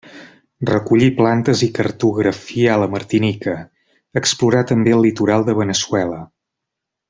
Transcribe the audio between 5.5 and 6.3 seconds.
de Veneçuela.